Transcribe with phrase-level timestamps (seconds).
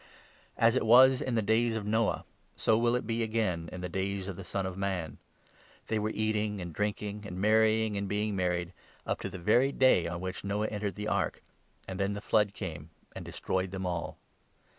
[0.57, 3.81] As it was in the days 26 of Noah, so will it be again in
[3.81, 5.19] the days of the Son of Man.
[5.89, 8.73] They were eating and drinking and marrying and being 27 married,
[9.05, 11.43] up to the very day on which Noah entered the ark,
[11.87, 14.17] and then the flood came and destroyed them all.